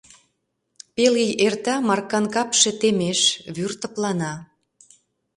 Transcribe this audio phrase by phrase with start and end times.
[0.95, 3.21] Пел ий эрта— Маркан капше темеш,
[3.55, 4.33] вӱр тыплана.